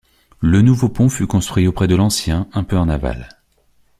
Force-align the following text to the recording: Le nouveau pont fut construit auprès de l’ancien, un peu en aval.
Le 0.39 0.63
nouveau 0.63 0.89
pont 0.89 1.09
fut 1.09 1.27
construit 1.27 1.67
auprès 1.67 1.87
de 1.87 1.95
l’ancien, 1.95 2.47
un 2.53 2.63
peu 2.63 2.75
en 2.75 2.89
aval. 2.89 3.29